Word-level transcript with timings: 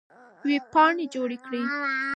وېبپاڼې 0.45 1.05
جوړې 1.13 1.37
کړئ. 1.45 1.61